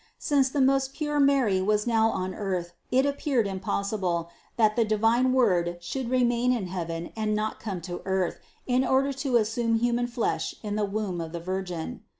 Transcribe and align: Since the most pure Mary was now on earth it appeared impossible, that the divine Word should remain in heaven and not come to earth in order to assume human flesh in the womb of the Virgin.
Since 0.17 0.49
the 0.49 0.61
most 0.61 0.95
pure 0.95 1.19
Mary 1.19 1.61
was 1.61 1.85
now 1.85 2.09
on 2.09 2.33
earth 2.33 2.73
it 2.89 3.05
appeared 3.05 3.45
impossible, 3.45 4.31
that 4.57 4.75
the 4.75 4.83
divine 4.83 5.31
Word 5.31 5.77
should 5.79 6.09
remain 6.09 6.51
in 6.51 6.65
heaven 6.65 7.11
and 7.15 7.35
not 7.35 7.59
come 7.59 7.81
to 7.81 8.01
earth 8.03 8.39
in 8.65 8.83
order 8.83 9.13
to 9.13 9.37
assume 9.37 9.75
human 9.75 10.07
flesh 10.07 10.55
in 10.63 10.75
the 10.75 10.85
womb 10.85 11.21
of 11.21 11.33
the 11.33 11.39
Virgin. 11.39 12.01